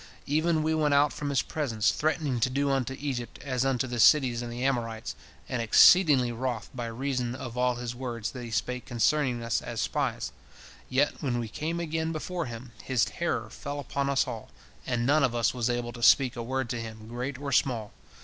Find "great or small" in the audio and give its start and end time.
17.07-17.91